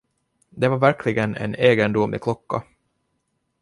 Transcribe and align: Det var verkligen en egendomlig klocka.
Det 0.49 0.67
var 0.71 0.77
verkligen 0.85 1.35
en 1.35 1.55
egendomlig 1.55 2.21
klocka. 2.21 2.63